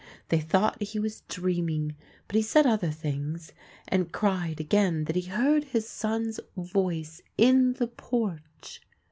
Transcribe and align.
They 0.29 0.39
thought 0.39 0.81
he 0.81 0.97
was 0.97 1.21
dreaming. 1.27 1.95
But 2.27 2.35
he 2.35 2.41
said 2.41 2.65
other 2.65 2.89
things, 2.89 3.51
and 3.87 4.11
cried 4.11 4.59
again 4.59 5.03
that 5.03 5.15
he 5.15 5.21
heard 5.29 5.63
his 5.65 5.87
son's 5.87 6.39
voice 6.57 7.21
in 7.37 7.73
the 7.73 7.85
Porch. 7.85 8.81